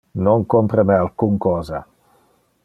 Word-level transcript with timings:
Non 0.27 0.39
compra 0.53 0.85
me 0.91 0.95
alcun 1.01 1.33
cosa. 1.47 1.79